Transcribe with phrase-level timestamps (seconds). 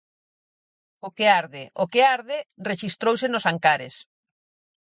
[1.07, 3.95] O que arde 'O que arde' rexistrouse nos Ancares.